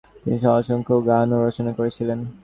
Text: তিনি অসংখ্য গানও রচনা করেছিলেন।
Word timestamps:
তিনি 0.15 0.37
অসংখ্য 0.51 0.95
গানও 1.07 1.37
রচনা 1.41 1.71
করেছিলেন। 1.77 2.19